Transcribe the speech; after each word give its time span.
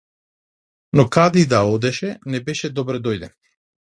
Но 0.99 1.03
каде 1.15 1.39
и 1.41 1.45
да 1.51 1.59
одеше, 1.75 2.09
не 2.37 2.41
беше 2.47 2.73
добредојден. 2.81 3.37